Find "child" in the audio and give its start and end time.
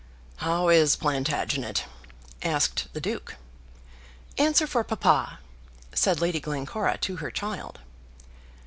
7.29-7.81